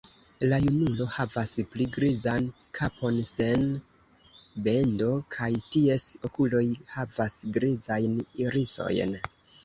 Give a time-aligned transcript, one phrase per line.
[0.51, 2.45] La junulo havas pli grizan
[2.77, 3.65] kapon sen
[4.67, 6.63] bendo kaj ties okuloj
[6.95, 9.15] havas grizajn irisojn.